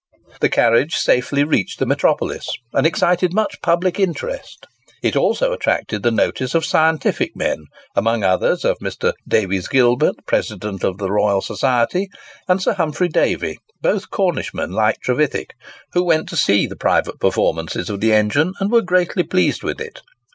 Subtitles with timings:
[0.39, 4.65] The carriage safely reached the metropolis, and excited much public interest.
[5.03, 9.13] It also attracted the notice of scientific men, amongst others of Mr.
[9.27, 12.07] Davies Gilbert, President of the Royal Society,
[12.47, 15.51] and Sir Humphry Davy, both Cornishmen like Trevithick,
[15.93, 19.79] who went to see the private performances of the engine, and were greatly pleased with
[19.79, 20.01] it.